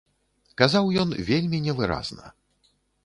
Казаў 0.61 0.89
ён 1.03 1.13
вельмі 1.29 1.57
невыразна. 1.67 2.35